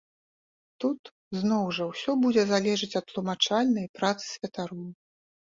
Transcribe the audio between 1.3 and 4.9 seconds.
зноў жа, усё будзе залежыць ад тлумачальнай працы святароў.